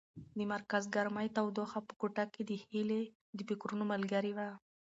[0.37, 3.01] د مرکز ګرمۍ تودوخه په کوټه کې د هیلې
[3.37, 4.49] د فکرونو ملګرې وه.